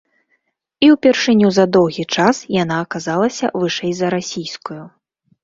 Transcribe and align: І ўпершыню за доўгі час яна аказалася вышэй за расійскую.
І 0.85 0.87
ўпершыню 0.93 1.51
за 1.57 1.65
доўгі 1.75 2.05
час 2.15 2.41
яна 2.63 2.75
аказалася 2.87 3.53
вышэй 3.61 3.93
за 4.01 4.07
расійскую. 4.17 4.81